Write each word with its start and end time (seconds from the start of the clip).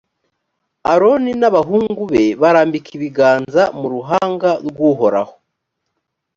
aroni 0.91 1.31
n’abahungu 1.39 2.01
be 2.11 2.23
barambika 2.41 2.89
ibiganza 2.97 3.61
mu 3.79 3.87
ruhanga 3.95 4.49
rw’uhoraho 4.67 5.33